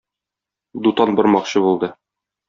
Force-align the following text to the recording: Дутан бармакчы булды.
Дутан 0.87 1.13
бармакчы 1.19 1.61
булды. 1.67 1.91